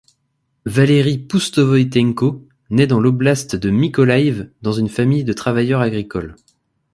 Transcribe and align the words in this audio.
Valeriy 0.65 1.19
Poustovoïtenko 1.27 2.43
naît 2.71 2.87
dans 2.87 2.99
l'oblast 2.99 3.55
de 3.55 3.69
Mykolaïv, 3.69 4.49
dans 4.63 4.71
une 4.73 4.89
famille 4.89 5.23
de 5.23 5.33
travailleurs 5.33 5.81
agricoles. 5.81 6.35